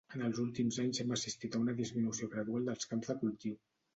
[0.17, 3.61] En els últims anys hem assistit a una disminució gradual dels camps de cultiu.